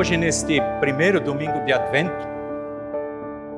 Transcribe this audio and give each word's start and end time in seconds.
Hoje, 0.00 0.16
neste 0.16 0.62
primeiro 0.80 1.20
domingo 1.20 1.62
de 1.62 1.74
Advento, 1.74 2.26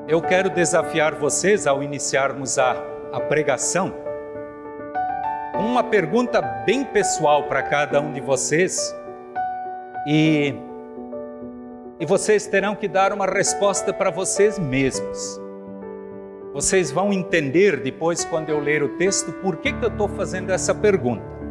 eu 0.08 0.20
quero 0.20 0.50
desafiar 0.50 1.14
vocês 1.14 1.68
ao 1.68 1.84
iniciarmos 1.84 2.58
a, 2.58 2.72
a 3.12 3.20
pregação 3.20 3.94
com 5.52 5.60
uma 5.60 5.84
pergunta 5.84 6.42
bem 6.66 6.84
pessoal 6.84 7.44
para 7.44 7.62
cada 7.62 8.00
um 8.00 8.12
de 8.12 8.20
vocês 8.20 8.92
e, 10.04 10.52
e 12.00 12.04
vocês 12.04 12.44
terão 12.48 12.74
que 12.74 12.88
dar 12.88 13.12
uma 13.12 13.26
resposta 13.26 13.92
para 13.92 14.10
vocês 14.10 14.58
mesmos. 14.58 15.40
Vocês 16.52 16.90
vão 16.90 17.12
entender 17.12 17.76
depois, 17.76 18.24
quando 18.24 18.48
eu 18.48 18.58
ler 18.58 18.82
o 18.82 18.96
texto, 18.96 19.30
por 19.34 19.58
que, 19.58 19.72
que 19.72 19.84
eu 19.84 19.90
estou 19.90 20.08
fazendo 20.08 20.50
essa 20.50 20.74
pergunta. 20.74 21.41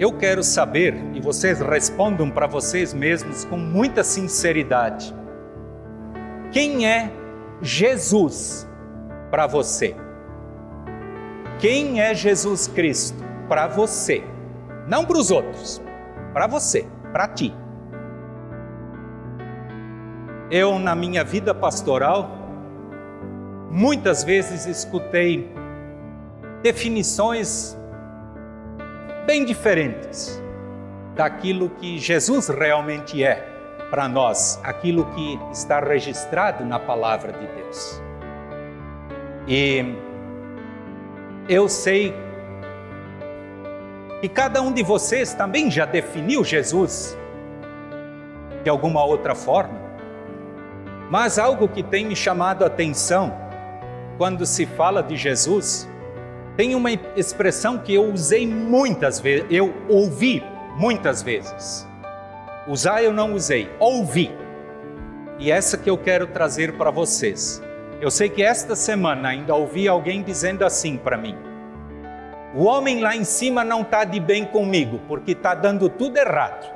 Eu 0.00 0.14
quero 0.14 0.42
saber, 0.42 0.94
e 1.12 1.20
vocês 1.20 1.60
respondam 1.60 2.30
para 2.30 2.46
vocês 2.46 2.94
mesmos 2.94 3.44
com 3.44 3.58
muita 3.58 4.02
sinceridade: 4.02 5.14
quem 6.50 6.88
é 6.88 7.12
Jesus 7.60 8.66
para 9.30 9.46
você? 9.46 9.94
Quem 11.58 12.00
é 12.00 12.14
Jesus 12.14 12.66
Cristo 12.66 13.22
para 13.46 13.68
você? 13.68 14.24
Não 14.88 15.04
para 15.04 15.18
os 15.18 15.30
outros, 15.30 15.82
para 16.32 16.46
você, 16.46 16.86
para 17.12 17.28
ti. 17.28 17.54
Eu, 20.50 20.78
na 20.78 20.94
minha 20.94 21.22
vida 21.22 21.54
pastoral, 21.54 22.30
muitas 23.70 24.24
vezes 24.24 24.64
escutei 24.64 25.52
definições 26.62 27.78
bem 29.26 29.44
diferentes 29.44 30.40
daquilo 31.14 31.70
que 31.70 31.98
Jesus 31.98 32.48
realmente 32.48 33.22
é 33.22 33.46
para 33.90 34.08
nós, 34.08 34.60
aquilo 34.62 35.04
que 35.06 35.38
está 35.52 35.80
registrado 35.80 36.64
na 36.64 36.78
palavra 36.78 37.32
de 37.32 37.46
Deus. 37.46 38.00
E 39.48 39.84
eu 41.48 41.68
sei 41.68 42.14
que 44.20 44.28
cada 44.28 44.62
um 44.62 44.72
de 44.72 44.82
vocês 44.82 45.34
também 45.34 45.70
já 45.70 45.84
definiu 45.84 46.44
Jesus 46.44 47.18
de 48.62 48.70
alguma 48.70 49.04
outra 49.04 49.34
forma, 49.34 49.80
mas 51.10 51.38
algo 51.38 51.66
que 51.66 51.82
tem 51.82 52.06
me 52.06 52.14
chamado 52.14 52.62
a 52.62 52.68
atenção 52.68 53.34
quando 54.16 54.46
se 54.46 54.66
fala 54.66 55.02
de 55.02 55.16
Jesus 55.16 55.89
tem 56.56 56.74
uma 56.74 56.90
expressão 57.16 57.78
que 57.78 57.94
eu 57.94 58.04
usei 58.12 58.46
muitas 58.46 59.20
vezes, 59.20 59.46
eu 59.50 59.72
ouvi 59.88 60.42
muitas 60.76 61.22
vezes. 61.22 61.86
Usar 62.66 63.02
eu 63.02 63.12
não 63.12 63.34
usei, 63.34 63.70
ouvi. 63.78 64.30
E 65.38 65.50
essa 65.50 65.78
que 65.78 65.88
eu 65.88 65.96
quero 65.96 66.26
trazer 66.26 66.76
para 66.76 66.90
vocês. 66.90 67.62
Eu 68.00 68.10
sei 68.10 68.28
que 68.28 68.42
esta 68.42 68.74
semana 68.76 69.28
ainda 69.28 69.54
ouvi 69.54 69.88
alguém 69.88 70.22
dizendo 70.22 70.64
assim 70.64 70.96
para 70.96 71.16
mim: 71.16 71.36
o 72.54 72.64
homem 72.64 73.00
lá 73.00 73.14
em 73.14 73.24
cima 73.24 73.62
não 73.62 73.82
está 73.82 74.04
de 74.04 74.18
bem 74.18 74.44
comigo, 74.44 75.00
porque 75.06 75.32
está 75.32 75.54
dando 75.54 75.88
tudo 75.88 76.16
errado. 76.16 76.70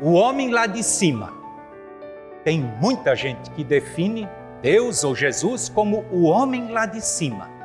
O 0.00 0.12
homem 0.12 0.50
lá 0.50 0.66
de 0.66 0.82
cima. 0.82 1.32
Tem 2.44 2.60
muita 2.60 3.16
gente 3.16 3.50
que 3.50 3.64
define 3.64 4.28
Deus 4.62 5.02
ou 5.02 5.16
Jesus 5.16 5.68
como 5.68 6.04
o 6.12 6.24
homem 6.24 6.70
lá 6.70 6.86
de 6.86 7.00
cima. 7.00 7.55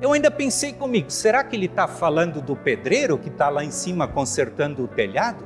Eu 0.00 0.12
ainda 0.12 0.30
pensei 0.30 0.72
comigo, 0.72 1.10
será 1.10 1.42
que 1.42 1.56
ele 1.56 1.66
está 1.66 1.88
falando 1.88 2.40
do 2.40 2.54
pedreiro 2.54 3.18
que 3.18 3.28
está 3.28 3.48
lá 3.48 3.64
em 3.64 3.70
cima 3.72 4.06
consertando 4.06 4.84
o 4.84 4.88
telhado? 4.88 5.44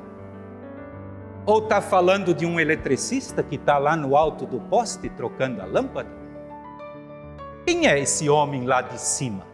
Ou 1.46 1.62
está 1.62 1.80
falando 1.80 2.34
de 2.34 2.44
um 2.44 2.60
eletricista 2.60 3.42
que 3.42 3.56
está 3.56 3.78
lá 3.78 3.96
no 3.96 4.14
alto 4.14 4.44
do 4.44 4.60
poste 4.60 5.08
trocando 5.08 5.62
a 5.62 5.64
lâmpada? 5.64 6.10
Quem 7.64 7.88
é 7.88 7.98
esse 7.98 8.28
homem 8.28 8.66
lá 8.66 8.82
de 8.82 9.00
cima? 9.00 9.46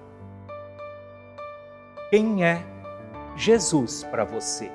Quem 2.11 2.45
é 2.45 2.65
Jesus 3.37 4.03
para 4.03 4.25
você? 4.25 4.71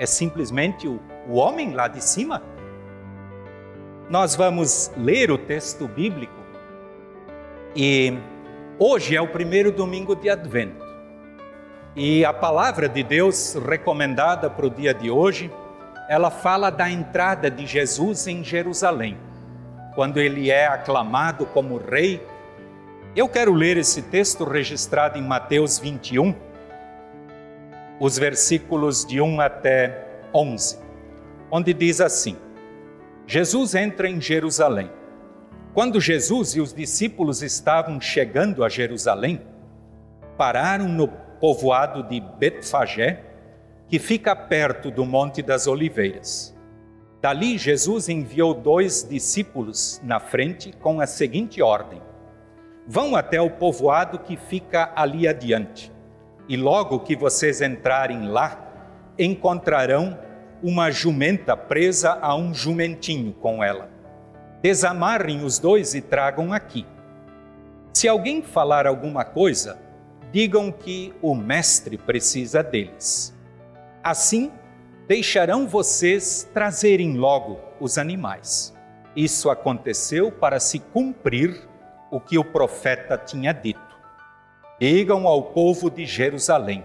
É 0.00 0.06
simplesmente 0.06 0.88
o, 0.88 1.00
o 1.28 1.34
homem 1.34 1.74
lá 1.74 1.86
de 1.86 2.02
cima? 2.02 2.42
Nós 4.08 4.34
vamos 4.34 4.90
ler 4.96 5.30
o 5.30 5.38
texto 5.38 5.86
bíblico 5.86 6.40
e 7.76 8.18
Hoje 8.82 9.14
é 9.14 9.20
o 9.20 9.28
primeiro 9.28 9.70
domingo 9.70 10.16
de 10.16 10.30
Advento 10.30 10.82
e 11.94 12.24
a 12.24 12.32
palavra 12.32 12.88
de 12.88 13.02
Deus 13.02 13.54
recomendada 13.68 14.48
para 14.48 14.64
o 14.64 14.70
dia 14.70 14.94
de 14.94 15.10
hoje, 15.10 15.52
ela 16.08 16.30
fala 16.30 16.70
da 16.70 16.90
entrada 16.90 17.50
de 17.50 17.66
Jesus 17.66 18.26
em 18.26 18.42
Jerusalém, 18.42 19.18
quando 19.94 20.18
ele 20.18 20.50
é 20.50 20.66
aclamado 20.66 21.44
como 21.44 21.76
rei. 21.76 22.26
Eu 23.14 23.28
quero 23.28 23.52
ler 23.52 23.76
esse 23.76 24.00
texto 24.00 24.44
registrado 24.44 25.18
em 25.18 25.22
Mateus 25.22 25.78
21, 25.78 26.34
os 28.00 28.16
versículos 28.16 29.04
de 29.04 29.20
1 29.20 29.42
até 29.42 30.06
11, 30.32 30.78
onde 31.50 31.74
diz 31.74 32.00
assim: 32.00 32.34
Jesus 33.26 33.74
entra 33.74 34.08
em 34.08 34.18
Jerusalém 34.22 34.90
quando 35.72 36.00
Jesus 36.00 36.56
e 36.56 36.60
os 36.60 36.74
discípulos 36.74 37.42
estavam 37.42 38.00
chegando 38.00 38.64
a 38.64 38.68
Jerusalém, 38.68 39.40
pararam 40.36 40.88
no 40.88 41.06
povoado 41.06 42.02
de 42.02 42.20
Betfagé, 42.20 43.22
que 43.86 43.98
fica 43.98 44.34
perto 44.34 44.90
do 44.90 45.04
Monte 45.04 45.42
das 45.42 45.68
Oliveiras. 45.68 46.56
Dali, 47.22 47.56
Jesus 47.56 48.08
enviou 48.08 48.52
dois 48.52 49.06
discípulos 49.08 50.00
na 50.02 50.18
frente 50.18 50.72
com 50.72 51.00
a 51.00 51.06
seguinte 51.06 51.62
ordem: 51.62 52.02
Vão 52.86 53.14
até 53.14 53.40
o 53.40 53.50
povoado 53.50 54.18
que 54.18 54.36
fica 54.36 54.92
ali 54.96 55.28
adiante, 55.28 55.92
e 56.48 56.56
logo 56.56 57.00
que 57.00 57.14
vocês 57.14 57.60
entrarem 57.60 58.28
lá, 58.28 58.58
encontrarão 59.16 60.18
uma 60.62 60.90
jumenta 60.90 61.56
presa 61.56 62.18
a 62.20 62.34
um 62.34 62.52
jumentinho 62.52 63.32
com 63.34 63.62
ela 63.62 63.89
Desamarrem 64.62 65.42
os 65.44 65.58
dois 65.58 65.94
e 65.94 66.00
tragam 66.00 66.52
aqui. 66.52 66.86
Se 67.94 68.06
alguém 68.06 68.42
falar 68.42 68.86
alguma 68.86 69.24
coisa, 69.24 69.78
digam 70.30 70.70
que 70.70 71.14
o 71.22 71.34
Mestre 71.34 71.96
precisa 71.96 72.62
deles. 72.62 73.34
Assim, 74.02 74.52
deixarão 75.08 75.66
vocês 75.66 76.48
trazerem 76.52 77.16
logo 77.16 77.58
os 77.80 77.98
animais. 77.98 78.74
Isso 79.16 79.50
aconteceu 79.50 80.30
para 80.30 80.60
se 80.60 80.78
cumprir 80.78 81.68
o 82.10 82.20
que 82.20 82.38
o 82.38 82.44
profeta 82.44 83.18
tinha 83.18 83.52
dito. 83.52 83.80
Digam 84.78 85.26
ao 85.26 85.42
povo 85.42 85.90
de 85.90 86.06
Jerusalém: 86.06 86.84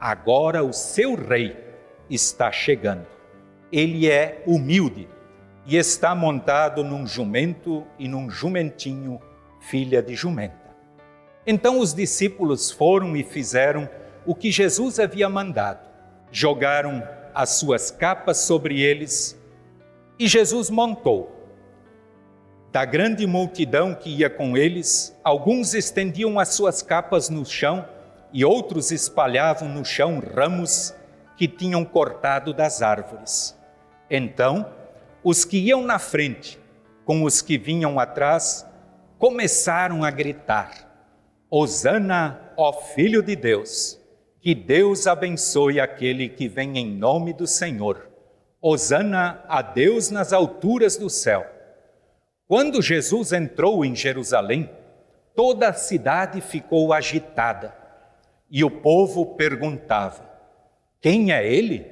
agora 0.00 0.64
o 0.64 0.72
seu 0.72 1.14
rei 1.14 1.56
está 2.10 2.50
chegando. 2.50 3.06
Ele 3.70 4.10
é 4.10 4.42
humilde 4.46 5.08
e 5.64 5.76
está 5.76 6.14
montado 6.14 6.82
num 6.82 7.06
jumento 7.06 7.86
e 7.98 8.08
num 8.08 8.28
jumentinho, 8.28 9.20
filha 9.60 10.02
de 10.02 10.14
jumenta. 10.14 10.62
Então 11.46 11.78
os 11.78 11.94
discípulos 11.94 12.70
foram 12.70 13.16
e 13.16 13.22
fizeram 13.22 13.88
o 14.26 14.34
que 14.34 14.50
Jesus 14.50 14.98
havia 14.98 15.28
mandado. 15.28 15.88
Jogaram 16.30 17.06
as 17.34 17.50
suas 17.50 17.90
capas 17.90 18.38
sobre 18.38 18.80
eles 18.80 19.38
e 20.18 20.26
Jesus 20.26 20.70
montou. 20.70 21.30
Da 22.70 22.84
grande 22.84 23.26
multidão 23.26 23.94
que 23.94 24.08
ia 24.08 24.30
com 24.30 24.56
eles, 24.56 25.14
alguns 25.22 25.74
estendiam 25.74 26.38
as 26.38 26.48
suas 26.48 26.80
capas 26.80 27.28
no 27.28 27.44
chão 27.44 27.86
e 28.32 28.44
outros 28.44 28.90
espalhavam 28.90 29.68
no 29.68 29.84
chão 29.84 30.22
ramos 30.34 30.94
que 31.36 31.46
tinham 31.46 31.84
cortado 31.84 32.54
das 32.54 32.80
árvores. 32.80 33.58
Então, 34.08 34.66
os 35.24 35.44
que 35.44 35.58
iam 35.58 35.82
na 35.82 35.98
frente 35.98 36.58
com 37.04 37.22
os 37.24 37.42
que 37.42 37.58
vinham 37.58 37.98
atrás 37.98 38.66
começaram 39.18 40.04
a 40.04 40.10
gritar: 40.10 40.88
Hosana, 41.50 42.52
ó 42.56 42.72
Filho 42.72 43.22
de 43.22 43.36
Deus! 43.36 44.00
Que 44.40 44.54
Deus 44.54 45.06
abençoe 45.06 45.78
aquele 45.78 46.28
que 46.28 46.48
vem 46.48 46.76
em 46.76 46.96
nome 46.96 47.32
do 47.32 47.46
Senhor. 47.46 48.08
Hosana 48.60 49.44
a 49.48 49.62
Deus 49.62 50.10
nas 50.10 50.32
alturas 50.32 50.96
do 50.96 51.08
céu. 51.08 51.46
Quando 52.48 52.82
Jesus 52.82 53.32
entrou 53.32 53.84
em 53.84 53.94
Jerusalém, 53.94 54.68
toda 55.34 55.68
a 55.68 55.72
cidade 55.72 56.40
ficou 56.40 56.92
agitada 56.92 57.72
e 58.50 58.64
o 58.64 58.70
povo 58.70 59.34
perguntava: 59.36 60.28
Quem 61.00 61.32
é 61.32 61.46
ele? 61.46 61.86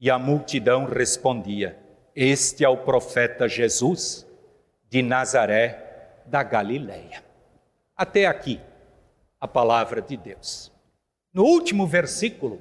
E 0.00 0.10
a 0.10 0.18
multidão 0.18 0.86
respondia: 0.86 1.78
este 2.16 2.64
é 2.64 2.68
o 2.68 2.78
profeta 2.78 3.46
Jesus 3.46 4.26
de 4.88 5.02
Nazaré 5.02 6.22
da 6.24 6.42
Galileia. 6.42 7.22
Até 7.94 8.24
aqui 8.24 8.58
a 9.38 9.46
palavra 9.46 10.00
de 10.00 10.16
Deus. 10.16 10.72
No 11.30 11.44
último 11.44 11.86
versículo, 11.86 12.58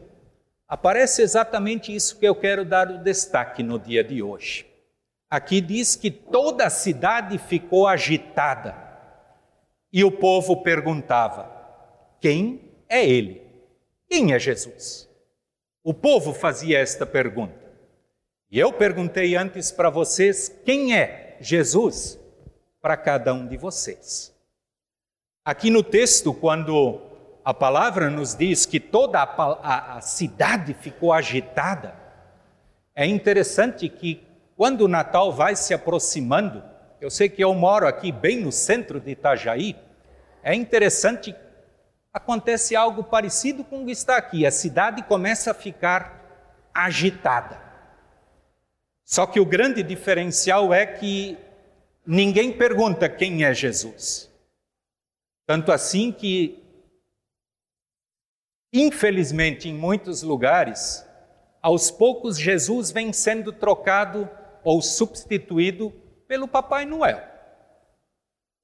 aparece 0.67 1.21
exatamente 1.21 1.95
isso 1.95 2.19
que 2.19 2.27
eu 2.27 2.35
quero 2.35 2.65
dar 2.65 2.91
o 2.91 2.97
destaque 3.01 3.63
no 3.63 3.79
dia 3.79 4.03
de 4.03 4.21
hoje. 4.21 4.65
Aqui 5.29 5.61
diz 5.61 5.95
que 5.95 6.11
toda 6.11 6.65
a 6.65 6.69
cidade 6.69 7.37
ficou 7.37 7.87
agitada 7.87 8.75
e 9.91 10.03
o 10.03 10.11
povo 10.11 10.63
perguntava: 10.63 11.49
quem 12.19 12.73
é 12.89 13.07
ele? 13.07 13.41
Quem 14.09 14.33
é 14.33 14.39
Jesus? 14.39 15.09
O 15.81 15.93
povo 15.93 16.33
fazia 16.33 16.77
esta 16.77 17.05
pergunta. 17.05 17.64
E 18.55 18.59
eu 18.59 18.71
perguntei 18.71 19.35
antes 19.35 19.69
para 19.69 19.89
vocês 19.89 20.47
quem 20.63 20.97
é 20.97 21.35
Jesus 21.41 22.17
para 22.81 22.95
cada 22.95 23.33
um 23.33 23.45
de 23.45 23.57
vocês. 23.57 24.33
Aqui 25.43 25.69
no 25.69 25.83
texto, 25.83 26.33
quando 26.33 27.01
a 27.43 27.53
palavra 27.53 28.09
nos 28.09 28.33
diz 28.33 28.65
que 28.65 28.79
toda 28.79 29.19
a, 29.19 29.23
a, 29.23 29.97
a 29.97 29.99
cidade 29.99 30.73
ficou 30.73 31.11
agitada, 31.11 31.95
é 32.95 33.05
interessante 33.05 33.89
que 33.89 34.25
quando 34.55 34.85
o 34.85 34.87
Natal 34.87 35.33
vai 35.33 35.57
se 35.57 35.73
aproximando, 35.73 36.63
eu 37.01 37.09
sei 37.09 37.27
que 37.27 37.43
eu 37.43 37.53
moro 37.53 37.85
aqui 37.85 38.09
bem 38.09 38.39
no 38.39 38.53
centro 38.53 39.01
de 39.01 39.11
Itajaí, 39.11 39.75
é 40.41 40.55
interessante 40.55 41.35
acontece 42.13 42.73
algo 42.73 43.03
parecido 43.03 43.65
com 43.65 43.83
o 43.83 43.85
que 43.85 43.91
está 43.91 44.15
aqui. 44.15 44.45
A 44.45 44.51
cidade 44.51 45.03
começa 45.03 45.51
a 45.51 45.53
ficar 45.53 46.71
agitada. 46.73 47.64
Só 49.05 49.25
que 49.25 49.39
o 49.39 49.45
grande 49.45 49.83
diferencial 49.83 50.73
é 50.73 50.85
que 50.85 51.37
ninguém 52.05 52.51
pergunta 52.51 53.07
quem 53.07 53.45
é 53.45 53.53
Jesus. 53.53 54.29
Tanto 55.47 55.71
assim 55.71 56.11
que 56.11 56.65
Infelizmente, 58.77 59.69
em 59.69 59.73
muitos 59.73 60.21
lugares, 60.21 61.07
aos 61.61 61.89
poucos 61.89 62.37
Jesus 62.37 62.91
vem 62.91 63.13
sendo 63.13 63.53
trocado 63.53 64.29
ou 64.65 64.81
substituído 64.81 65.91
pelo 66.27 66.45
Papai 66.45 66.83
Noel. 66.83 67.23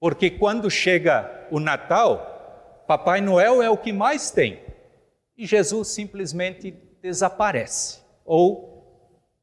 Porque 0.01 0.29
quando 0.29 0.69
chega 0.69 1.47
o 1.49 1.61
Natal, 1.61 2.83
Papai 2.85 3.21
Noel 3.21 3.61
é 3.61 3.69
o 3.69 3.77
que 3.77 3.93
mais 3.93 4.31
tem 4.31 4.61
e 5.37 5.45
Jesus 5.45 5.87
simplesmente 5.87 6.71
desaparece 7.01 8.01
ou 8.25 8.70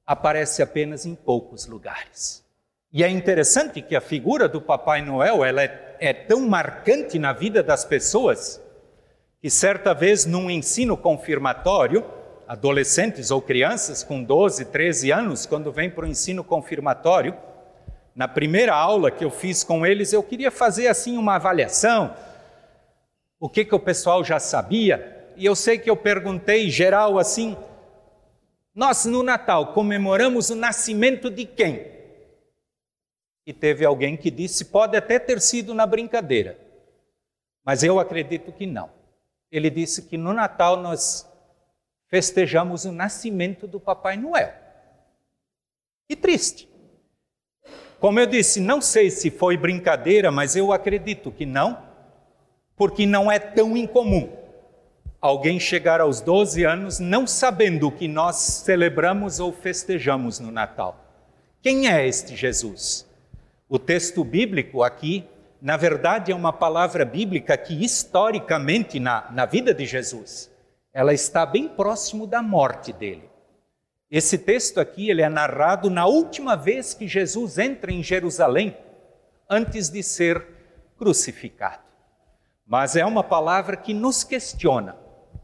aparece 0.08 0.62
apenas 0.62 1.04
em 1.04 1.14
poucos 1.14 1.66
lugares. 1.66 2.42
E 2.90 3.04
é 3.04 3.10
interessante 3.10 3.82
que 3.82 3.94
a 3.94 4.00
figura 4.00 4.48
do 4.48 4.58
Papai 4.58 5.02
Noel 5.02 5.44
ela 5.44 5.62
é, 5.62 5.96
é 6.00 6.14
tão 6.14 6.48
marcante 6.48 7.18
na 7.18 7.34
vida 7.34 7.62
das 7.62 7.84
pessoas 7.84 8.58
que 9.42 9.50
certa 9.50 9.92
vez 9.92 10.24
num 10.24 10.50
ensino 10.50 10.96
confirmatório, 10.96 12.02
adolescentes 12.46 13.30
ou 13.30 13.42
crianças 13.42 14.02
com 14.02 14.22
12, 14.22 14.64
13 14.64 15.10
anos, 15.12 15.44
quando 15.44 15.70
vêm 15.70 15.90
para 15.90 16.06
o 16.06 16.08
ensino 16.08 16.42
confirmatório, 16.42 17.36
na 18.16 18.26
primeira 18.26 18.74
aula 18.74 19.10
que 19.10 19.22
eu 19.22 19.30
fiz 19.30 19.62
com 19.62 19.84
eles, 19.84 20.14
eu 20.14 20.22
queria 20.22 20.50
fazer 20.50 20.88
assim 20.88 21.18
uma 21.18 21.34
avaliação, 21.34 22.14
o 23.38 23.46
que, 23.46 23.62
que 23.62 23.74
o 23.74 23.78
pessoal 23.78 24.24
já 24.24 24.40
sabia, 24.40 25.28
e 25.36 25.44
eu 25.44 25.54
sei 25.54 25.78
que 25.78 25.90
eu 25.90 25.96
perguntei 25.96 26.70
geral 26.70 27.18
assim: 27.18 27.54
nós 28.74 29.04
no 29.04 29.22
Natal 29.22 29.72
comemoramos 29.72 30.50
o 30.50 30.54
nascimento 30.54 31.30
de 31.30 31.44
quem? 31.44 31.86
E 33.46 33.52
teve 33.52 33.84
alguém 33.84 34.16
que 34.16 34.30
disse: 34.30 34.66
pode 34.66 34.96
até 34.96 35.18
ter 35.18 35.40
sido 35.40 35.74
na 35.74 35.86
brincadeira, 35.86 36.58
mas 37.64 37.82
eu 37.82 37.98
acredito 37.98 38.52
que 38.52 38.66
não 38.66 38.98
ele 39.50 39.70
disse 39.70 40.02
que 40.02 40.16
no 40.16 40.32
Natal 40.32 40.76
nós 40.76 41.26
festejamos 42.08 42.84
o 42.84 42.92
nascimento 42.92 43.66
do 43.66 43.80
Papai 43.80 44.16
Noel. 44.16 44.52
Que 46.08 46.16
triste. 46.16 46.68
Como 47.98 48.20
eu 48.20 48.26
disse, 48.26 48.60
não 48.60 48.80
sei 48.80 49.10
se 49.10 49.30
foi 49.30 49.56
brincadeira, 49.56 50.30
mas 50.30 50.54
eu 50.54 50.72
acredito 50.72 51.32
que 51.32 51.44
não, 51.44 51.82
porque 52.76 53.06
não 53.06 53.30
é 53.30 53.38
tão 53.38 53.76
incomum 53.76 54.37
alguém 55.20 55.58
chegar 55.58 56.00
aos 56.00 56.20
12 56.20 56.64
anos 56.64 56.98
não 56.98 57.26
sabendo 57.26 57.88
o 57.88 57.92
que 57.92 58.06
nós 58.06 58.36
celebramos 58.36 59.40
ou 59.40 59.52
festejamos 59.52 60.38
no 60.38 60.50
Natal. 60.50 61.04
Quem 61.60 61.88
é 61.88 62.06
este 62.06 62.36
Jesus? 62.36 63.06
O 63.68 63.78
texto 63.78 64.22
bíblico 64.24 64.82
aqui 64.82 65.26
na 65.60 65.76
verdade, 65.76 66.30
é 66.30 66.34
uma 66.34 66.52
palavra 66.52 67.04
bíblica 67.04 67.56
que, 67.56 67.84
historicamente, 67.84 69.00
na, 69.00 69.28
na 69.32 69.44
vida 69.44 69.74
de 69.74 69.84
Jesus, 69.84 70.50
ela 70.92 71.12
está 71.12 71.44
bem 71.44 71.68
próximo 71.68 72.26
da 72.26 72.40
morte 72.40 72.92
dele. 72.92 73.28
Esse 74.10 74.38
texto 74.38 74.78
aqui 74.78 75.10
ele 75.10 75.20
é 75.20 75.28
narrado 75.28 75.90
na 75.90 76.06
última 76.06 76.56
vez 76.56 76.94
que 76.94 77.08
Jesus 77.08 77.58
entra 77.58 77.92
em 77.92 78.02
Jerusalém, 78.02 78.76
antes 79.50 79.90
de 79.90 80.02
ser 80.02 80.46
crucificado. 80.96 81.82
Mas 82.64 82.96
é 82.96 83.04
uma 83.04 83.24
palavra 83.24 83.76
que 83.76 83.92
nos 83.92 84.22
questiona: 84.22 84.96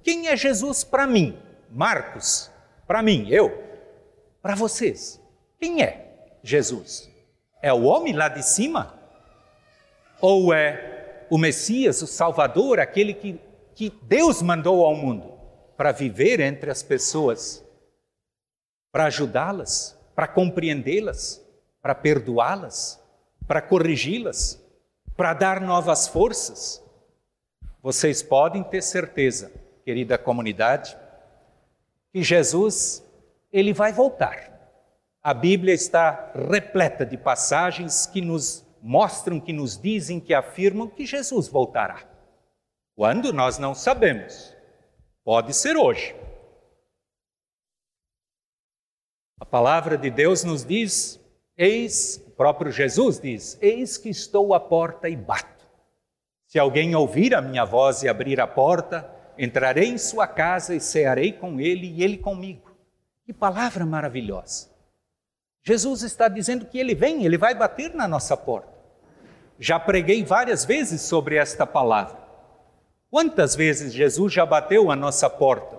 quem 0.05 0.29
é 0.29 0.37
Jesus 0.37 0.85
para 0.85 1.06
mim? 1.06 1.37
Marcos, 1.71 2.51
para 2.87 3.03
mim, 3.03 3.27
eu, 3.31 3.65
para 4.43 4.55
vocês. 4.55 5.19
Quem 5.59 5.83
é 5.83 6.29
Jesus? 6.43 7.11
É 7.62 7.73
o 7.73 7.85
homem 7.85 8.12
lá 8.12 8.29
de 8.29 8.43
cima? 8.43 9.01
Ou 10.21 10.53
é 10.53 11.27
o 11.31 11.39
Messias, 11.39 12.03
o 12.03 12.06
Salvador, 12.06 12.79
aquele 12.79 13.15
que, 13.15 13.41
que 13.75 13.91
Deus 14.03 14.43
mandou 14.43 14.85
ao 14.85 14.95
mundo 14.95 15.33
para 15.75 15.91
viver 15.91 16.39
entre 16.39 16.71
as 16.71 16.83
pessoas, 16.83 17.65
para 18.93 19.06
ajudá-las, 19.06 19.99
para 20.15 20.29
compreendê-las, 20.29 21.43
para 21.81 21.95
perdoá-las, 21.95 23.03
para 23.49 23.62
corrigi-las, 23.62 24.62
para 25.17 25.33
dar 25.33 25.62
novas 25.62 26.06
forças? 26.06 26.85
Vocês 27.83 28.23
podem 28.23 28.62
ter 28.62 28.83
certeza, 28.83 29.64
querida 29.85 30.17
comunidade, 30.17 30.97
que 32.13 32.23
Jesus 32.23 33.05
ele 33.53 33.73
vai 33.73 33.93
voltar. 33.93 34.53
A 35.23 35.33
Bíblia 35.33 35.73
está 35.73 36.33
repleta 36.35 37.07
de 37.07 37.17
passagens 37.17 38.07
que 38.07 38.21
nos 38.21 38.65
mostram 38.83 39.41
que 39.41 39.53
nos 39.53 39.81
dizem 39.81 40.21
que 40.21 40.35
afirmam 40.35 40.87
que 40.87 41.07
Jesus 41.07 41.49
voltará. 41.49 42.03
Quando 42.94 43.32
nós 43.32 43.58
não 43.58 43.75
sabemos. 43.75 44.55
Pode 45.25 45.55
ser 45.55 45.77
hoje. 45.77 46.15
A 49.41 49.47
palavra 49.47 49.97
de 49.97 50.11
Deus 50.11 50.44
nos 50.44 50.65
diz: 50.65 51.19
Eis, 51.56 52.23
o 52.27 52.31
próprio 52.31 52.70
Jesus 52.70 53.19
diz: 53.19 53.58
Eis 53.61 53.97
que 53.97 54.11
estou 54.11 54.53
à 54.53 54.61
porta 54.61 55.08
e 55.08 55.17
bato. 55.17 55.67
Se 56.47 56.58
alguém 56.58 56.94
ouvir 56.94 57.35
a 57.35 57.41
minha 57.41 57.65
voz 57.65 58.03
e 58.03 58.08
abrir 58.08 58.39
a 58.41 58.47
porta, 58.47 59.11
entrarei 59.38 59.88
em 59.88 59.98
sua 59.98 60.26
casa 60.26 60.74
e 60.74 60.81
cearei 60.81 61.32
com 61.32 61.60
ele 61.60 61.86
e 61.86 62.03
ele 62.03 62.19
comigo. 62.19 62.70
Que 63.24 63.32
palavra 63.32 63.84
maravilhosa! 63.86 64.69
Jesus 65.62 66.03
está 66.03 66.29
dizendo 66.29 66.67
que 66.67 66.79
ele 66.79 66.94
vem, 66.94 67.24
ele 67.24 67.38
vai 67.38 67.55
bater 67.55 67.94
na 67.94 68.06
nossa 68.06 68.36
porta. 68.36 68.72
Já 69.58 69.81
preguei 69.81 70.22
várias 70.22 70.64
vezes 70.64 71.00
sobre 71.00 71.36
esta 71.36 71.67
palavra. 71.67 72.19
Quantas 73.10 73.55
vezes 73.55 73.93
Jesus 73.93 74.32
já 74.32 74.44
bateu 74.44 74.91
a 74.91 74.96
nossa 74.96 75.31
porta 75.31 75.79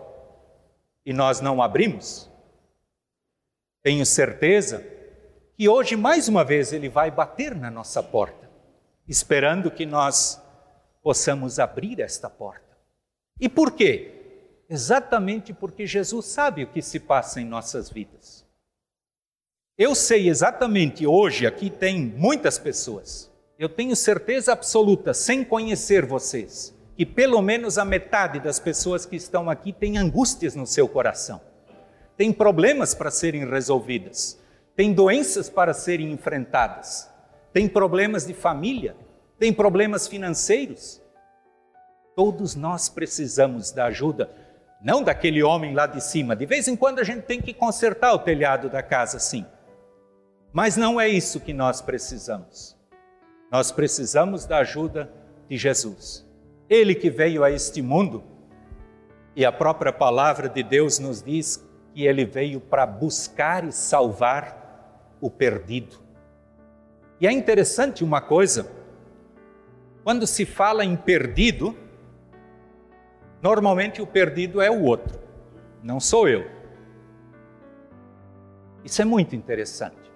e 1.06 1.14
nós 1.14 1.40
não 1.40 1.62
abrimos? 1.62 2.32
Tenho 3.84 4.06
certeza 4.06 4.84
que 5.56 5.70
hoje, 5.70 5.96
mais 5.96 6.28
uma 6.28 6.44
vez, 6.44 6.74
Ele 6.74 6.90
vai 6.90 7.12
bater 7.12 7.54
na 7.54 7.70
nossa 7.70 8.02
porta, 8.02 8.50
esperando 9.08 9.70
que 9.70 9.86
nós 9.86 10.42
possamos 11.04 11.60
abrir 11.60 12.00
esta 12.00 12.30
porta. 12.30 12.65
E 13.40 13.50
por 13.50 13.72
quê? 13.72 14.12
Exatamente 14.70 15.54
porque 15.54 15.86
Jesus 15.86 16.26
sabe 16.26 16.64
o 16.64 16.68
que 16.68 16.82
se 16.82 17.00
passa 17.00 17.40
em 17.40 17.46
nossas 17.46 17.90
vidas. 17.90 18.46
Eu 19.78 19.94
sei 19.94 20.30
exatamente, 20.30 21.06
hoje 21.06 21.46
aqui 21.46 21.70
tem 21.70 22.06
muitas 22.06 22.58
pessoas 22.58 23.30
eu 23.58 23.70
tenho 23.70 23.96
certeza 23.96 24.52
absoluta, 24.52 25.14
sem 25.14 25.44
conhecer 25.44 26.06
vocês, 26.06 26.76
que 26.98 27.06
pelo 27.06 27.42
menos 27.42 27.78
a 27.78 27.86
metade 27.86 28.40
das 28.40 28.60
pessoas 28.60 29.06
que 29.06 29.16
estão 29.16 29.50
aqui 29.50 29.72
tem 29.72 29.98
angústias 29.98 30.56
no 30.56 30.68
seu 30.68 30.90
coração, 30.90 31.40
tem 32.18 32.34
problemas 32.34 32.94
para 32.94 33.10
serem 33.10 33.48
resolvidas, 33.50 34.38
tem 34.76 34.94
doenças 34.94 35.50
para 35.50 35.74
serem 35.74 36.12
enfrentadas, 36.12 37.10
tem 37.54 37.68
problemas 37.68 38.28
de 38.28 38.34
família, 38.34 38.96
tem 39.40 39.54
problemas 39.54 40.06
financeiros. 40.06 41.02
Todos 42.16 42.56
nós 42.56 42.88
precisamos 42.90 43.72
da 43.72 43.86
ajuda, 43.86 44.30
não 44.82 45.04
daquele 45.04 45.44
homem 45.44 45.74
lá 45.74 45.86
de 45.86 46.02
cima. 46.02 46.36
De 46.36 46.46
vez 46.46 46.68
em 46.68 46.76
quando 46.76 47.00
a 47.00 47.04
gente 47.04 47.24
tem 47.24 47.42
que 47.42 47.54
consertar 47.54 48.14
o 48.14 48.20
telhado 48.20 48.70
da 48.70 48.82
casa, 48.82 49.20
sim. 49.20 49.46
Mas 50.54 50.78
não 50.78 51.02
é 51.02 51.10
isso 51.10 51.40
que 51.42 51.54
nós 51.54 51.82
precisamos. 51.82 52.78
Nós 53.52 53.72
precisamos 53.72 54.46
da 54.46 54.60
ajuda 54.60 55.12
de 55.50 55.58
Jesus. 55.58 56.26
Ele 56.70 56.96
que 56.96 57.10
veio 57.10 57.44
a 57.44 57.52
este 57.52 57.82
mundo 57.82 58.24
E 59.36 59.44
a 59.44 59.52
própria 59.52 59.92
palavra 59.92 60.48
de 60.48 60.64
Deus 60.64 60.98
nos 60.98 61.22
diz 61.22 61.62
que 61.94 62.06
ele 62.08 62.24
veio 62.24 62.62
para 62.62 62.86
buscar 62.86 63.66
e 63.66 63.72
salvar 63.72 65.18
o 65.20 65.30
perdido. 65.30 65.98
E 67.20 67.28
é 67.28 67.32
interessante 67.32 68.04
uma 68.04 68.22
coisa, 68.22 68.72
quando 70.04 70.26
se 70.26 70.46
fala 70.46 70.86
em 70.86 70.96
perdido, 70.96 71.78
normalmente 73.46 74.02
o 74.02 74.08
perdido 74.08 74.60
é 74.60 74.72
o 74.72 74.82
outro, 74.82 75.20
não 75.84 76.00
sou 76.00 76.28
eu. 76.28 76.50
Isso 78.84 79.04
é 79.04 79.06
muito 79.06 79.36
interessante. 79.36 80.12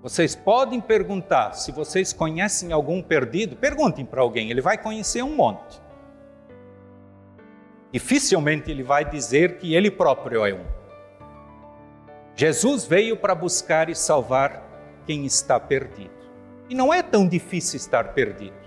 Vocês 0.00 0.36
podem 0.36 0.80
perguntar 0.80 1.54
se 1.54 1.72
vocês 1.72 2.12
conhecem 2.12 2.72
algum 2.72 3.02
perdido, 3.02 3.56
perguntem 3.56 4.06
para 4.06 4.20
alguém, 4.20 4.48
ele 4.48 4.60
vai 4.60 4.78
conhecer 4.78 5.24
um 5.24 5.34
monte. 5.34 5.82
Dificilmente 7.90 8.70
ele 8.70 8.84
vai 8.84 9.04
dizer 9.10 9.58
que 9.58 9.74
ele 9.74 9.90
próprio 9.90 10.46
é 10.46 10.54
um. 10.54 10.64
Jesus 12.36 12.86
veio 12.86 13.16
para 13.16 13.34
buscar 13.34 13.90
e 13.90 13.94
salvar 13.96 14.62
quem 15.04 15.26
está 15.26 15.58
perdido. 15.58 16.14
E 16.70 16.76
não 16.76 16.94
é 16.94 17.02
tão 17.02 17.26
difícil 17.26 17.76
estar 17.76 18.14
perdido. 18.14 18.61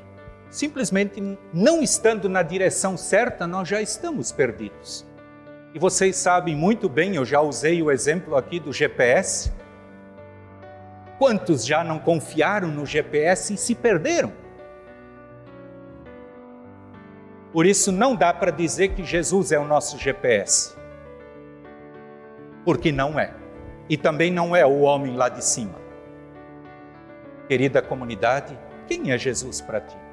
Simplesmente 0.55 1.21
não 1.53 1.83
estando 1.83 2.29
na 2.29 2.41
direção 2.41 2.95
certa, 2.95 3.45
nós 3.45 3.67
já 3.67 3.81
estamos 3.81 4.31
perdidos. 4.31 5.05
E 5.73 5.79
vocês 5.79 6.15
sabem 6.15 6.55
muito 6.55 6.87
bem, 6.87 7.13
eu 7.13 7.25
já 7.25 7.41
usei 7.41 7.83
o 7.83 7.91
exemplo 7.91 8.37
aqui 8.37 8.57
do 8.57 8.71
GPS. 8.71 9.51
Quantos 11.19 11.65
já 11.65 11.83
não 11.83 11.99
confiaram 11.99 12.69
no 12.69 12.85
GPS 12.85 13.53
e 13.53 13.57
se 13.57 13.75
perderam? 13.75 14.31
Por 17.51 17.65
isso 17.65 17.91
não 17.91 18.15
dá 18.15 18.33
para 18.33 18.49
dizer 18.49 18.93
que 18.93 19.03
Jesus 19.03 19.51
é 19.51 19.59
o 19.59 19.65
nosso 19.65 19.97
GPS. 19.97 20.73
Porque 22.63 22.93
não 22.93 23.19
é. 23.19 23.33
E 23.89 23.97
também 23.97 24.31
não 24.31 24.55
é 24.55 24.65
o 24.65 24.83
homem 24.83 25.17
lá 25.17 25.27
de 25.27 25.43
cima. 25.43 25.75
Querida 27.45 27.81
comunidade, 27.81 28.57
quem 28.87 29.11
é 29.11 29.17
Jesus 29.17 29.59
para 29.59 29.81
ti? 29.81 30.04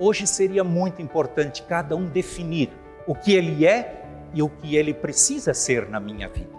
Hoje 0.00 0.26
seria 0.26 0.64
muito 0.64 1.02
importante 1.02 1.62
cada 1.62 1.94
um 1.94 2.06
definir 2.06 2.70
o 3.06 3.14
que 3.14 3.34
ele 3.34 3.66
é 3.66 4.02
e 4.32 4.42
o 4.42 4.48
que 4.48 4.74
ele 4.74 4.94
precisa 4.94 5.52
ser 5.52 5.90
na 5.90 6.00
minha 6.00 6.26
vida. 6.26 6.58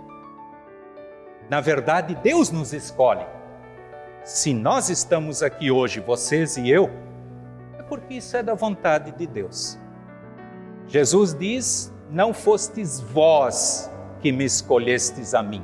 Na 1.50 1.60
verdade, 1.60 2.13
Deus 2.21 2.51
nos 2.51 2.71
escolhe. 2.71 3.25
Se 4.24 4.53
nós 4.53 4.91
estamos 4.91 5.41
aqui 5.41 5.71
hoje, 5.71 6.00
vocês 6.00 6.55
e 6.55 6.69
eu, 6.69 6.88
é 7.79 7.81
porque 7.81 8.13
isso 8.13 8.38
é 8.38 8.43
da 8.43 8.53
vontade 8.53 9.12
de 9.12 9.25
Deus. 9.25 9.75
Jesus 10.88 11.33
diz: 11.33 11.91
Não 12.12 12.36
fostes 12.36 13.00
vós 13.00 13.91
que 14.21 14.31
me 14.31 14.45
escolhestes 14.45 15.33
a 15.33 15.41
mim. 15.41 15.63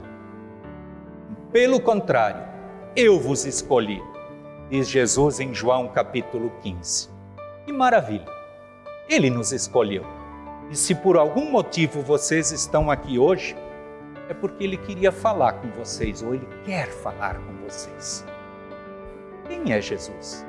Pelo 1.51 1.79
contrário, 1.79 2.43
eu 2.96 3.19
vos 3.19 3.46
escolhi, 3.46 4.01
diz 4.67 4.89
Jesus 4.89 5.39
em 5.39 5.53
João 5.53 5.89
capítulo 5.89 6.51
15. 6.63 7.16
Que 7.67 7.74
maravilha! 7.74 8.25
Ele 9.07 9.29
nos 9.29 9.51
escolheu. 9.51 10.03
E 10.71 10.75
se 10.75 10.95
por 10.95 11.17
algum 11.17 11.51
motivo 11.51 12.01
vocês 12.01 12.51
estão 12.51 12.89
aqui 12.89 13.19
hoje, 13.19 13.55
é 14.27 14.33
porque 14.33 14.63
Ele 14.63 14.77
queria 14.77 15.12
falar 15.12 15.53
com 15.53 15.69
vocês, 15.71 16.24
ou 16.24 16.33
Ele 16.33 16.47
quer 16.65 16.88
falar 16.88 17.36
com 17.36 17.53
vocês. 17.63 18.25
Quem 19.47 19.71
é 19.71 19.79
Jesus? 19.79 20.43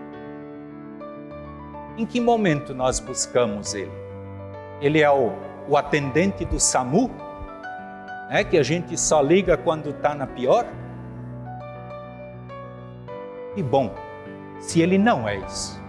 Em 1.99 2.07
que 2.07 2.21
momento 2.21 2.73
nós 2.73 2.99
buscamos 2.99 3.75
Ele? 3.75 4.09
ele 4.81 5.01
é 5.01 5.11
o, 5.11 5.33
o 5.69 5.77
atendente 5.77 6.45
do 6.45 6.59
SAMU, 6.61 7.11
né, 8.31 8.45
que 8.45 8.57
a 8.57 8.63
gente 8.63 8.97
só 8.97 9.21
liga 9.21 9.57
quando 9.57 9.91
está 9.91 10.15
na 10.15 10.27
pior. 10.27 10.67
E 13.57 13.63
bom, 13.63 13.93
se 14.61 14.81
ele 14.81 14.99
não 14.99 15.29
é 15.29 15.37
isso. 15.39 15.83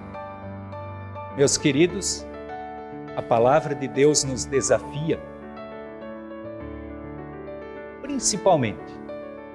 Meus 1.40 1.58
queridos, 1.58 2.28
a 3.16 3.22
palavra 3.22 3.74
de 3.74 3.88
Deus 3.88 4.26
nos 4.26 4.44
desafia, 4.44 5.18
principalmente 8.02 8.94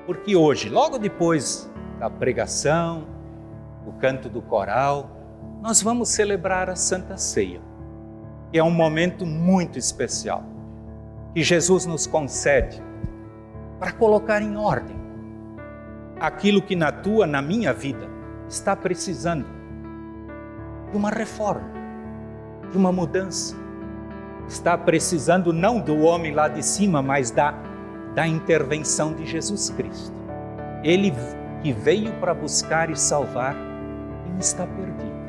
porque 0.06 0.34
hoje, 0.34 0.70
logo 0.70 0.96
depois 0.96 1.70
da 2.00 2.08
pregação, 2.08 3.06
do 3.84 3.92
canto 4.00 4.30
do 4.30 4.40
coral, 4.40 5.10
nós 5.60 5.82
vamos 5.82 6.08
celebrar 6.08 6.70
a 6.70 6.74
Santa 6.74 7.18
Ceia 7.18 7.60
é 8.50 8.62
um 8.62 8.70
momento 8.70 9.26
muito 9.26 9.78
especial 9.78 10.42
que 11.34 11.42
Jesus 11.42 11.84
nos 11.84 12.06
concede 12.06 12.82
para 13.78 13.92
colocar 13.92 14.40
em 14.40 14.56
ordem 14.56 14.96
aquilo 16.18 16.62
que 16.62 16.76
na 16.76 16.90
tua, 16.90 17.26
na 17.26 17.42
minha 17.42 17.74
vida, 17.74 18.08
está 18.48 18.74
precisando 18.74 19.63
de 20.94 20.98
uma 20.98 21.10
reforma, 21.10 21.68
de 22.70 22.78
uma 22.78 22.92
mudança. 22.92 23.56
Está 24.46 24.78
precisando 24.78 25.52
não 25.52 25.80
do 25.80 26.02
homem 26.02 26.32
lá 26.32 26.46
de 26.46 26.62
cima, 26.62 27.02
mas 27.02 27.32
da, 27.32 27.52
da 28.14 28.28
intervenção 28.28 29.12
de 29.12 29.26
Jesus 29.26 29.70
Cristo. 29.70 30.14
Ele 30.84 31.12
que 31.62 31.72
veio 31.72 32.12
para 32.20 32.32
buscar 32.32 32.90
e 32.90 32.96
salvar 32.96 33.56
quem 34.24 34.38
está 34.38 34.64
perdido. 34.68 35.24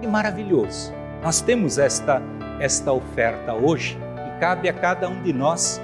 Que 0.00 0.06
maravilhoso! 0.06 0.94
Nós 1.22 1.42
temos 1.42 1.76
esta 1.76 2.22
esta 2.58 2.92
oferta 2.92 3.52
hoje 3.52 3.98
e 4.16 4.40
cabe 4.40 4.68
a 4.68 4.72
cada 4.72 5.08
um 5.08 5.22
de 5.22 5.32
nós 5.32 5.78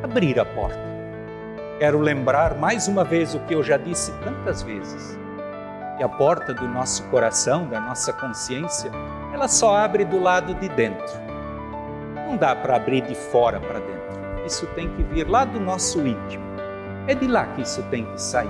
abrir 0.00 0.38
a 0.38 0.44
porta. 0.44 0.78
Quero 1.80 1.98
lembrar 1.98 2.56
mais 2.56 2.86
uma 2.86 3.02
vez 3.02 3.34
o 3.34 3.40
que 3.40 3.54
eu 3.54 3.64
já 3.64 3.76
disse 3.76 4.12
tantas 4.22 4.62
vezes, 4.62 5.18
que 6.00 6.04
a 6.04 6.08
porta 6.08 6.54
do 6.54 6.66
nosso 6.66 7.02
coração, 7.10 7.68
da 7.68 7.78
nossa 7.78 8.10
consciência, 8.10 8.90
ela 9.34 9.46
só 9.46 9.76
abre 9.76 10.02
do 10.02 10.18
lado 10.18 10.54
de 10.54 10.66
dentro. 10.70 11.20
Não 12.14 12.38
dá 12.38 12.56
para 12.56 12.76
abrir 12.76 13.02
de 13.02 13.14
fora 13.14 13.60
para 13.60 13.80
dentro. 13.80 14.46
Isso 14.46 14.66
tem 14.68 14.88
que 14.94 15.02
vir 15.02 15.28
lá 15.28 15.44
do 15.44 15.60
nosso 15.60 16.00
íntimo. 16.06 16.42
É 17.06 17.14
de 17.14 17.26
lá 17.26 17.44
que 17.48 17.60
isso 17.60 17.82
tem 17.90 18.06
que 18.06 18.18
sair. 18.18 18.48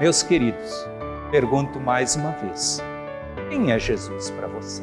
Meus 0.00 0.22
queridos, 0.22 0.88
pergunto 1.30 1.78
mais 1.78 2.16
uma 2.16 2.30
vez: 2.30 2.82
quem 3.50 3.70
é 3.70 3.78
Jesus 3.78 4.30
para 4.30 4.48
você? 4.48 4.82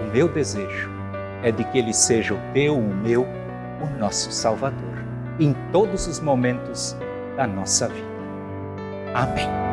O 0.00 0.10
meu 0.10 0.26
desejo 0.26 0.90
é 1.42 1.52
de 1.52 1.64
que 1.64 1.76
Ele 1.76 1.92
seja 1.92 2.32
o 2.32 2.40
teu, 2.54 2.78
o 2.78 2.94
meu, 2.94 3.26
o 3.82 3.98
nosso 3.98 4.32
Salvador, 4.32 5.04
em 5.38 5.54
todos 5.70 6.06
os 6.06 6.18
momentos 6.18 6.96
da 7.36 7.46
nossa 7.46 7.88
vida. 7.88 8.16
Amém. 9.12 9.65